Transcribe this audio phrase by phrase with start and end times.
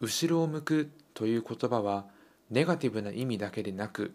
[0.00, 2.06] 後ろを向くという言葉は
[2.50, 4.14] ネガティブな意味だけでなく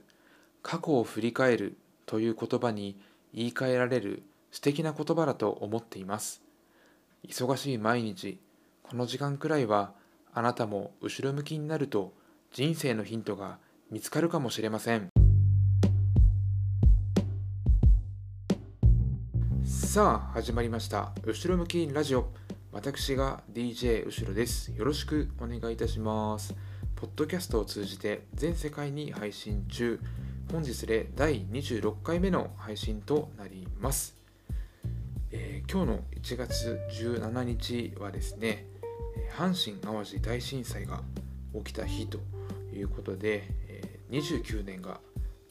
[0.64, 1.78] 過去を振り返る
[2.08, 3.00] という言葉に
[3.34, 6.42] 言い換えられる素敵な言葉だと思っています。
[7.28, 8.40] 忙しい毎日
[8.84, 9.94] この時間くらいは
[10.34, 12.14] あなたも後ろ向きになると
[12.52, 13.58] 人生のヒントが
[13.92, 15.10] 見つかるかもしれません。
[19.64, 21.12] さあ始まりました。
[21.24, 22.45] 後ろ向きラジオ。
[22.76, 24.70] 私が DJ 後ろです。
[24.74, 26.54] よろしくお願いいたします。
[26.98, 29.98] ポッドキャストを通じて全世界に配信中。
[30.52, 34.18] 本日で第26回目の配信となります、
[35.32, 38.66] えー、今日の1月17日はですね
[39.38, 41.02] 阪神・淡路大震災が
[41.56, 42.20] 起きた日と
[42.74, 45.00] いうことで、え、29年が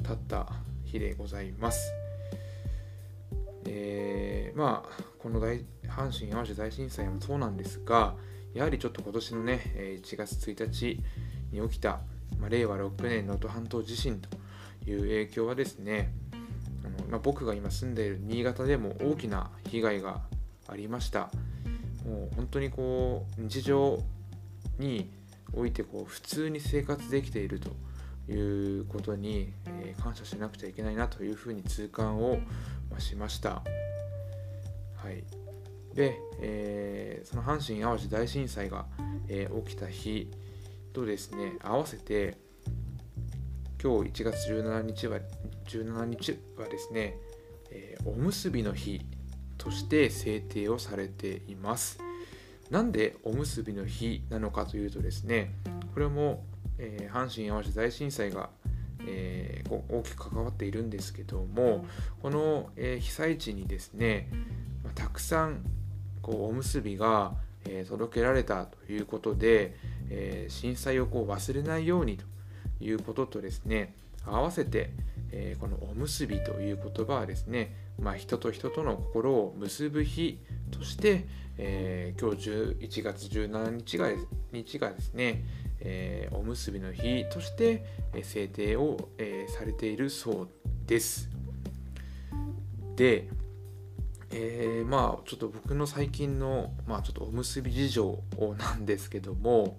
[0.03, 0.53] 経った
[0.85, 1.91] 日でございます。
[3.67, 8.15] えー、まあこの大阪神・淡路大震災もそうなんですが
[8.53, 11.01] やはりちょっと今年のね1月1日
[11.53, 12.01] に起きた、
[12.39, 14.29] まあ、令和6年能登半島地震と
[14.91, 16.13] いう影響はですね
[16.85, 20.23] あの、まあ、僕が今住んでいる新潟でも大きな被害が
[20.69, 21.31] ありました
[22.05, 23.99] もう本当にこう日常
[24.79, 25.11] に
[25.57, 27.71] おいてこう普通に生活できていると
[28.31, 32.39] いうことに、え、感謝しなくちゃいけないなというふうに痛感を
[32.99, 33.63] しました。
[34.97, 35.23] はい、
[35.95, 38.87] で、えー、その阪神・淡路大震災が、
[39.29, 40.31] えー、起きた日
[40.93, 42.37] とですね合わせて
[43.83, 45.19] 今日1月17日は
[45.67, 47.17] ,17 日はですね、
[47.71, 49.01] えー、おむすびの日
[49.57, 51.99] として制定をされています。
[52.71, 55.55] なんでおむすびの日なのかというとですね
[55.93, 56.45] これも、
[56.79, 58.51] えー、阪神・淡路大震災が
[59.07, 61.85] えー、大きく関わっているんですけども
[62.23, 64.31] この、えー、被災地にですね、
[64.83, 65.63] ま、たくさん
[66.25, 67.35] こうおむすびが、
[67.67, 69.77] え、届けられたということで、
[70.11, 72.25] え震災をこう忘れないようにと
[72.81, 73.95] いうこととですね
[74.25, 74.91] 合わせて、
[75.33, 80.39] えこのおむすびという言葉はですね、まあ、人と人との心を結ぶ日
[80.71, 81.27] として、
[81.59, 84.09] え今日11月17日が
[84.51, 85.45] 日がですね、
[85.81, 87.85] え、おむすびの日として、
[88.15, 90.49] え、制定を、え、されているそう
[90.87, 91.29] です。
[92.97, 93.29] で、
[94.37, 98.19] えー、まあちょっと僕の最近の、まあ、ちょっとおむすび事情
[98.59, 99.77] なんですけども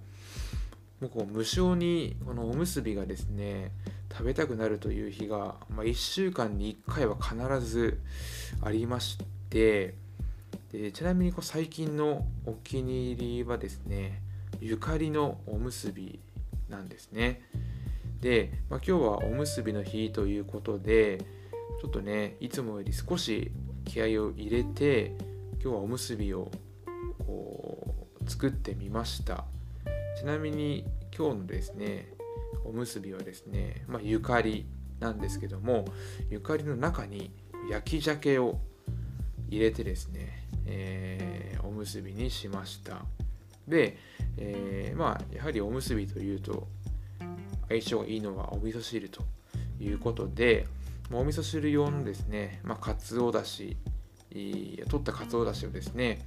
[1.02, 3.72] もうこう無性にこのおむすびがですね
[4.10, 8.00] 食べたくなるという日が、まあ、1週間に1回は必ず
[8.62, 9.18] ありまし
[9.50, 9.96] て
[10.72, 14.22] でちなみにこう最近のお気に入りはですね
[14.62, 16.22] ゆかりのおむすび
[16.70, 17.42] なんですね。
[18.22, 21.20] で、まあ、今日はおむすびの日ということで
[21.82, 23.52] ちょっとねいつもより少し
[23.86, 25.14] 気合を入れて
[25.62, 26.52] 今日はおむすびを
[27.26, 29.46] こう作ってみました。
[30.18, 30.86] ちなみに
[31.16, 32.14] 今日のですね
[32.64, 34.66] おむすびはですね、まあ、ゆかり
[35.00, 35.86] なんですけども
[36.30, 37.32] ゆかりの中に
[37.70, 38.60] 焼き鮭を
[39.50, 43.06] 入れてですね、えー、おむすびにしました。
[43.68, 43.98] で、
[44.38, 46.68] えー、まあやはりおむすびというと
[47.70, 49.24] 相性がいいのはお味噌汁と
[49.80, 50.68] いうことで
[51.12, 53.78] お味噌汁用のですね、まあ、かつおだし
[54.32, 56.26] 取ったかつおだしをですね、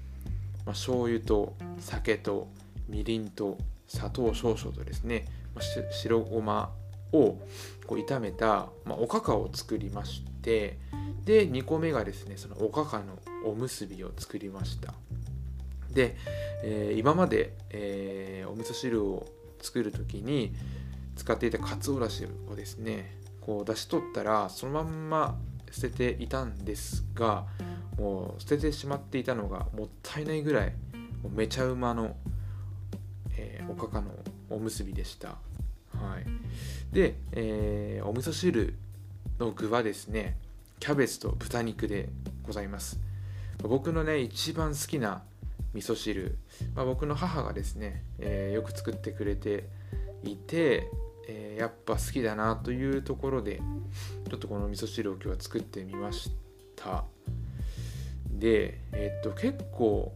[0.64, 2.48] まあ、醤油と酒と
[2.88, 6.70] みりんと砂糖少々とですね、まあ、白ごま
[7.12, 7.38] を
[7.86, 10.78] こう炒めた、まあ、おかかを作りまして
[11.24, 14.94] で2個目がですねそのおかかのおむすびを作りました。
[15.90, 16.16] で、
[16.62, 19.26] えー、今まで、えー、お味噌汁を
[19.60, 20.52] 作る時に
[21.16, 23.17] 使っていたかつおだしをですね
[23.48, 25.38] こう出し取ったらそのまんま
[25.70, 27.46] 捨てていたんですが
[27.96, 30.74] もう捨ててしまっていたのがもったいないぐらい
[31.22, 32.14] もうめちゃうまの、
[33.38, 34.10] えー、おかかの
[34.50, 35.28] おむすびでした。
[35.28, 35.34] は
[36.20, 38.74] い、で、えー、お味噌汁
[39.38, 40.36] の具はですね
[40.78, 42.10] キャベツと豚肉で
[42.42, 43.00] ございます
[43.62, 45.22] 僕のね一番好きな
[45.72, 46.36] 味噌汁、
[46.74, 49.64] まあ、僕の母がですね、えー、よく作ってくれて
[50.22, 50.90] いて、
[51.28, 53.60] えー、やっぱ好きだなというところで
[54.28, 56.30] ちょっとこの味噌汁を今日は作ってみまし
[56.74, 57.04] た。
[58.30, 60.12] でえー、っと結構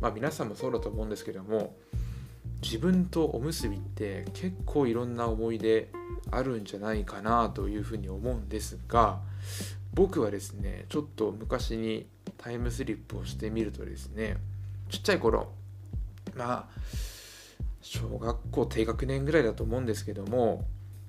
[0.00, 1.74] まあ皆さんもそうだと思うんですけども
[2.62, 5.90] 自分とおむすびって結構いろんな思い出
[6.30, 9.20] あるんじゃないかなというふうに思うんですが
[9.94, 12.06] 僕はですねちょっと昔に
[12.38, 14.36] タイムスリップをしてみるとですね
[14.88, 15.50] ちっちゃい頃
[16.36, 17.11] まあ
[17.82, 20.64] 小学校低学年ぐらいだと思うんですけども、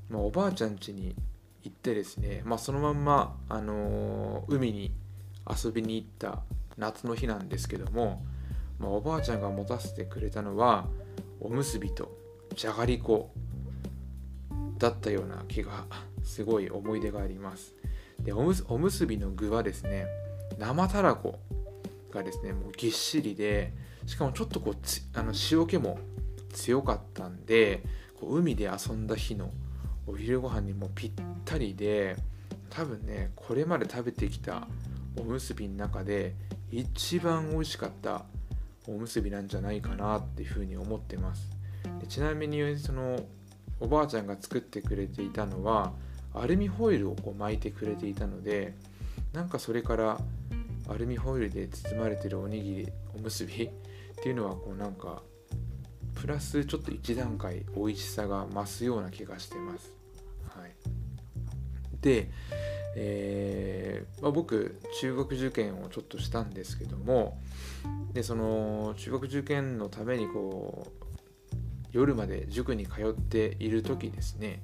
[0.10, 1.16] まあ、おばあちゃん家に
[1.64, 4.92] 行ってですね、まあ、そのまんま、あのー、海に
[5.48, 6.42] 遊びに行った
[6.78, 8.26] 夏の日なんですけども、
[8.80, 10.88] まあ、おばあちゃんが持たせてくれたのは
[11.40, 12.18] おむすびと
[12.56, 13.32] じゃがりこ
[14.80, 15.86] だったような気が
[16.24, 17.74] すごい思い出があります。
[18.20, 20.08] でおむおむすびの具はですね
[20.58, 21.40] 生たらこ
[22.12, 23.74] がですねもうぎっしりで
[24.06, 26.00] しかもちょっとこうあの塩気も
[26.54, 27.84] 強かったんで
[28.20, 29.52] こう海で遊んだ日の
[30.08, 31.12] お昼ご飯にもぴっ
[31.44, 32.16] たりで
[32.70, 34.68] 多分ねこれまで食べてきた
[35.20, 36.36] おむすびの中で
[36.72, 38.26] 一番美味しかった
[38.88, 41.50] おむすびなんじゃないかなっていうふうに思ってます。
[42.00, 43.20] でちなみにその
[43.80, 45.94] おばあちゃんが作ってくれていたのは
[46.34, 48.74] アルミホイルをこう巻いてくれていたので
[49.34, 50.20] なんかそれから
[50.90, 53.70] アルミホイルで包まれてるおにぎりおむすびっ
[54.22, 55.22] ていうのはこうなんか
[56.16, 59.94] プラスちょっと一段階美味しさが増すような気がしてます。
[60.58, 60.72] はい、
[62.02, 62.30] で、
[62.96, 67.40] えーまあ、僕中学受験をちょっとしたんですけども
[68.14, 71.06] でその中学受験のためにこう
[71.92, 74.62] 夜まで塾に通っている時ですね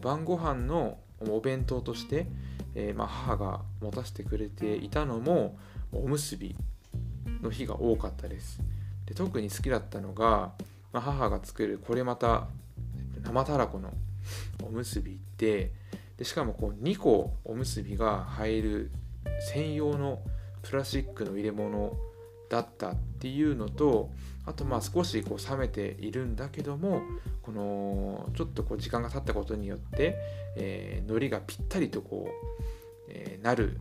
[0.00, 2.26] 晩ご飯のお弁当として、
[2.74, 5.58] えー、まあ、母が持たせてくれていたのも
[5.92, 6.54] おむすび
[7.42, 8.60] の日が多かったです
[9.06, 10.52] で特に好きだったのが、
[10.92, 12.48] まあ、母が作るこれまた
[13.22, 13.92] 生たらこの
[14.62, 15.72] おむすびで
[16.16, 18.90] でしかもこう2個おむすびが入る
[19.52, 20.20] 専用の
[20.62, 21.96] プラスチックの入れ物
[22.50, 24.10] だったっていうのと
[24.44, 27.02] あとまあ少しこう冷めているんだけども
[27.42, 30.16] このちょっとこう時間が経ったことによって、
[30.56, 33.78] えー、海苔がぴったりとこう、えー、なる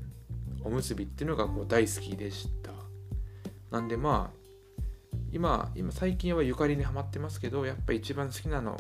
[0.63, 2.71] おむすびっていうのがこう大好きでした。
[3.71, 4.37] なんでまあ
[5.32, 8.78] 今今最近はゆかりにはまってますけどやっぱ一番好きなの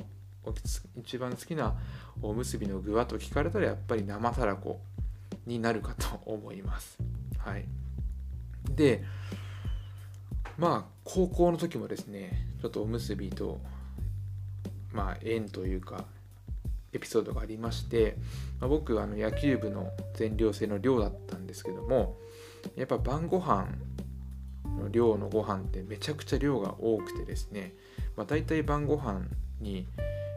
[0.95, 1.75] 一番好きな
[2.21, 4.79] おむすびの具はと聞かれたらやっぱり生たらこ
[5.45, 6.97] になるかと思います。
[7.37, 7.65] はい。
[8.69, 9.03] で
[10.57, 13.59] まあ高校の時もですねちょっとおむすびと
[14.93, 16.05] まあ縁というか
[16.93, 18.17] エピソードがありまして、
[18.59, 22.17] まあ、僕あの野球部の全寮制の寮だったんですけども
[22.75, 23.67] やっぱ晩ご飯
[24.87, 27.73] の量のご飯ってめちゃくちゃ量が多くてですね、
[28.15, 29.21] まあ、大体晩ご飯
[29.59, 29.87] に、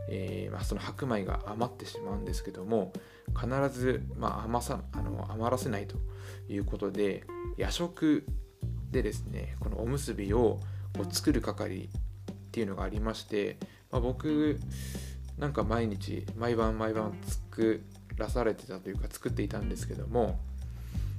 [0.08, 2.92] えー、まあ、その白米が余ってしまうんですけども
[3.34, 5.96] 必ず、まあ、余さあの余らせないと
[6.48, 7.24] いうことで
[7.56, 8.26] 夜食
[8.90, 10.58] でですねこのおむすびを
[10.96, 13.58] こう作る係っていうのがありまして、
[13.92, 14.58] まあ、僕
[15.38, 17.82] なんか毎日毎晩毎晩作
[18.16, 20.38] らされてたというか作っていたんですけども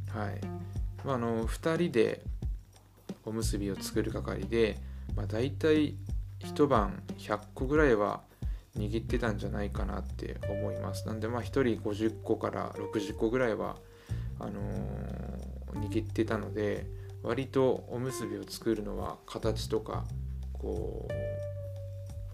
[0.10, 0.42] はい、
[1.06, 2.22] まあ、あの2人で
[3.26, 4.78] おむすびを作る係で、
[5.16, 5.96] まあ、大体
[6.40, 8.22] 一晩100個ぐらいは
[8.78, 13.76] 握ってたんじゃないかなって思いますなんでまあ1人50個から60個ぐらいは
[14.40, 16.88] あのー、握ってたので
[17.24, 20.06] 割とおむすびを作るのは形とか
[20.54, 21.14] こう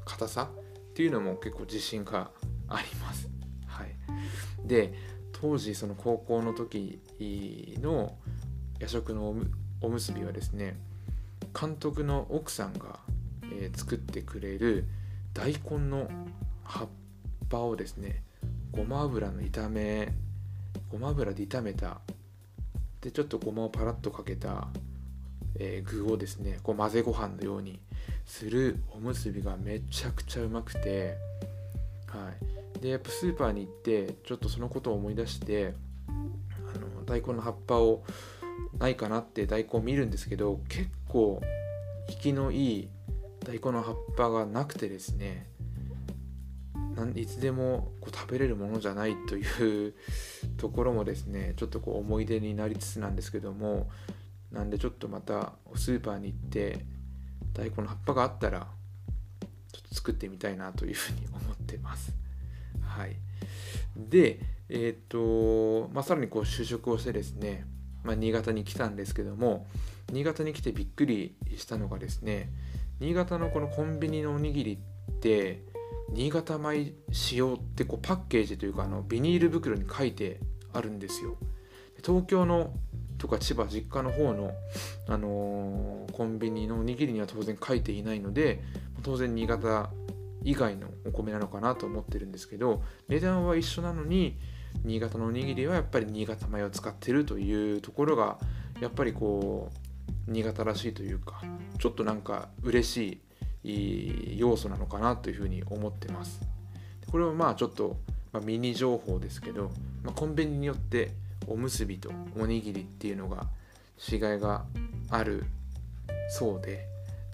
[0.05, 0.49] 硬さ
[0.89, 2.31] っていうのも結構自信が
[2.69, 3.29] あります。
[3.65, 3.95] はい、
[4.65, 4.93] で
[5.33, 7.01] 当時その高校の時
[7.81, 8.17] の
[8.79, 9.35] 夜食の
[9.81, 10.77] おむすびはですね
[11.59, 12.99] 監督の奥さんが、
[13.53, 14.85] えー、作ってくれる
[15.33, 16.09] 大根の
[16.63, 16.87] 葉っ
[17.49, 18.23] ぱをですね
[18.71, 20.13] ごま油の炒め
[20.89, 21.99] ごま油で炒めた
[23.01, 24.67] でちょっとごまをパラッとかけた、
[25.59, 27.79] えー、具をですねこう混ぜご飯のように
[28.25, 31.15] するおむすびがめちゃくちゃうまくて、
[32.07, 32.31] は
[32.77, 35.73] い、でやっぱスーパーに行ってちょっとそのことを思い出して
[36.07, 36.11] あ
[36.77, 38.03] の大根の葉っぱを
[38.79, 41.41] ないかなって大根見るんですけど結構
[42.09, 42.89] 引きのいい
[43.45, 45.47] 大根の葉っぱがなくてですね
[47.15, 49.93] いつでもこう食べれるものじゃないという
[50.57, 53.89] ところもですねちょっとこう思い出になりつつなんですけども
[54.51, 56.85] なんでちょっとまたスーパーに行って
[57.53, 58.67] 大根の葉っぱがあったら
[59.71, 62.13] ちょっと作ってみたいなというふうに思ってます。
[62.81, 63.15] はい、
[63.95, 67.65] で、えっ、とまあ、さらにこう就職をしてですね、
[68.07, 69.67] まあ、新潟に来たんですけども
[70.13, 72.49] 新潟に来てびっくりしたのがですね
[73.01, 74.79] 新潟のこのコンビニのおにぎり
[75.11, 75.61] って
[76.13, 80.39] 新潟米使用ってこうパッケージというかあのビニール袋に書いて
[80.71, 81.35] あるんですよ。
[82.05, 82.71] 東京の
[83.17, 84.51] とか千葉実家の方の、
[85.07, 88.63] あのー、コンビニのおにぎりには当然書いていないので
[89.03, 89.89] 当然新潟
[90.43, 94.37] 以外のお米なのかなと思ってるんですけど値段は一緒なのに
[94.83, 98.37] 新潟のおにぎりはやっぱり新潟米を使ってるというところが
[98.79, 99.69] やっぱりこ
[100.27, 101.41] う新潟らしいというか
[101.79, 103.21] ちょっとなんか嬉し
[103.63, 106.41] い要素なのかなというふうに思ってます。
[107.11, 107.97] これはまあちょっと、
[108.31, 109.71] まあ、ミニ情報ですけど、
[110.03, 111.11] まあ、コンビニによって
[111.47, 113.47] おむすびとおにぎりっていうのが
[114.11, 114.65] 違いが
[115.09, 115.45] ある
[116.29, 116.85] そうで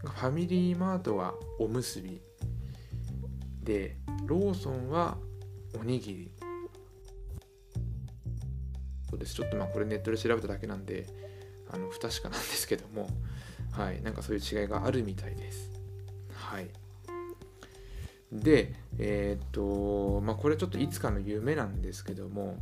[0.04, 2.22] ファミリーマートはおむすび
[3.64, 5.18] でローソンは
[5.80, 6.32] おにぎり
[9.14, 9.36] そうです。
[9.36, 11.06] ちょっとまあこれネットで調べただけなんで
[11.70, 13.08] あの不確かなんですけども
[13.72, 14.02] はい。
[14.02, 15.70] なんかそういう違いがあるみたいです。
[16.34, 16.68] はい。
[18.32, 22.58] でえー、っとまあこれちょっといつかの夢なんですけども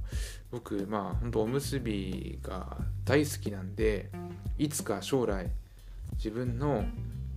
[0.52, 4.10] 僕まあ本当おむすびが大好きなんで
[4.58, 5.50] いつか将来
[6.16, 6.84] 自分の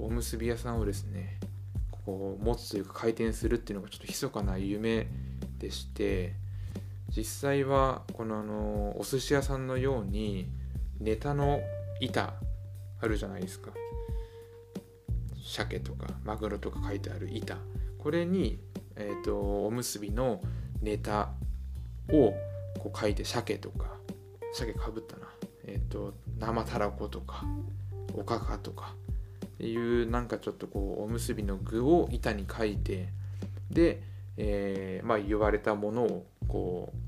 [0.00, 1.38] おむすび屋さんをですね
[2.04, 5.06] こう持つというか回転するっていうのがちょっと密かな夢
[5.60, 6.34] でして
[7.16, 10.48] 実際はこのあのお寿司屋さんのように
[11.00, 11.60] ネタの
[12.00, 12.34] 板
[13.00, 13.70] あるじゃないですか。
[15.44, 17.56] 鮭とかマグロとか書いてある板。
[17.98, 18.58] これに、
[18.96, 20.40] えーと、おむすびの
[20.82, 21.30] ネタ
[22.10, 22.34] を
[22.78, 23.86] こう書いて鮭とか
[24.52, 25.28] 鮭かぶったな。
[25.66, 27.44] えっ、ー、と生たらことか
[28.12, 28.94] おかかとか。
[29.46, 33.08] っていうなんかちょっとこうおむすびの具を板に書いて
[33.70, 34.02] で、
[34.36, 37.03] えー、まあ、言われたものをこう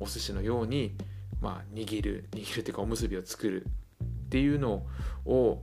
[0.00, 0.94] お寿司のように、
[1.40, 4.86] まあ、握る握るっていうかおむすびを作るっていうの
[5.24, 5.62] を、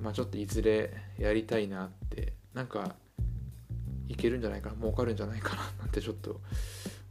[0.00, 2.94] まあ、ちょっといずれやりたいなってなんか
[4.08, 6.40] いけるんじゃないかな儲かるんじゃないかななんてちょっと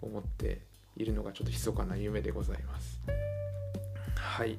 [0.01, 0.61] 思って
[0.95, 3.01] いるのがちょっと密かな夢でございます。
[4.15, 4.57] はい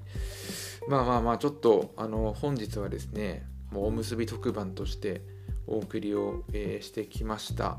[0.88, 5.22] まあまあまあちょっとあの本日はですねもうおむすび特番として
[5.66, 7.78] お送りを、えー、してきました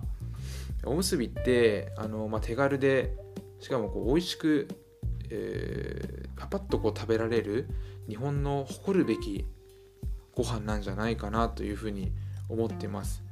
[0.84, 3.16] おむすびってあの、まあ、手軽で
[3.66, 4.68] しかもこう美味しく、
[5.32, 7.68] えー、パパッとこう食べられる
[8.08, 9.44] 日本の誇るべき
[10.36, 12.12] ご飯なんじゃないかなというふうに
[12.48, 13.24] 思ってます。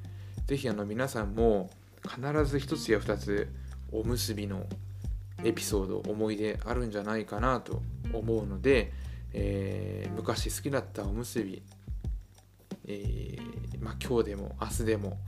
[0.48, 1.70] 是非あの皆さんも
[2.02, 3.48] 必ず1つや2つ
[3.92, 4.66] おむすびの
[5.44, 8.92] エピソード思い出あるんじゃないかなと思うので、
[9.34, 11.62] えー、昔好きだったおむすび
[12.88, 15.20] えー、まあ、今日でも明日でも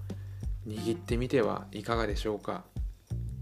[0.65, 2.63] 握ってみてはいかがでしょうか。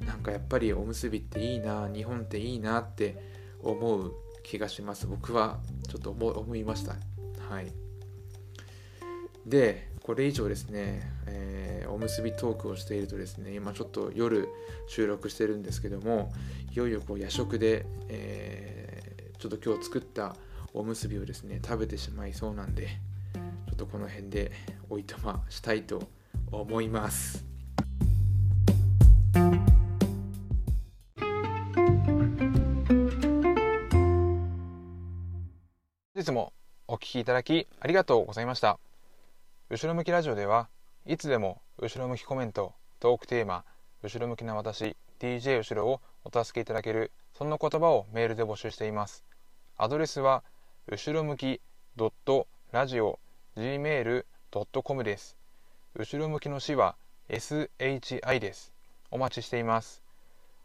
[0.06, 3.18] なんかやっぱりおむすびっていいな日本っていいなって
[3.62, 5.08] 思う気がします。
[5.08, 6.96] 僕はちょっと思いました。
[7.50, 7.72] はい。
[9.46, 14.48] でこれ以上ですね、えー、おむすびトークをしているとですね今ちょっと夜
[14.88, 16.32] 収録してるんですけども
[16.72, 20.36] いよいよこう夜食で、えー、ちょっと今日作った
[20.74, 22.88] おむすびをですね食べてしまいそうなんで
[23.68, 24.52] ちょっとこの辺で
[24.90, 26.08] おいとましたいと
[26.52, 27.53] 思います。
[37.04, 38.80] 聞きいただきありがとうございました。
[39.70, 40.70] 後ろ向きラジオでは
[41.06, 43.66] いつでも後ろ向きコメント、トークテーマ、
[44.02, 49.26] 後ろ向きな私、DJ 後ろをお助けいただけるそんな言葉をメールで募集しています。
[49.78, 50.44] アドレスは
[50.88, 51.62] 後ろ向き
[51.98, 53.20] ドットラジオ
[53.58, 55.38] gmail.com です。
[55.96, 56.96] 後ろ向きの死は
[57.28, 58.72] SHI です。
[59.12, 60.02] お待ちしています。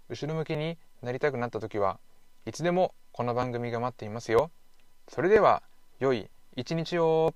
[0.08, 1.98] 後ろ向きになりたくなった時は
[2.46, 4.52] いつでもこの番組が待っていますよ。
[5.08, 5.62] それでは、
[6.00, 7.34] 良い一日を。